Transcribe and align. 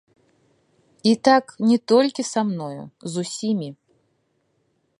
І 1.09 1.11
так 1.27 1.45
не 1.69 1.77
толькі 1.93 2.25
са 2.31 2.41
мною, 2.49 2.83
з 3.17 3.27
усімі. 3.27 3.69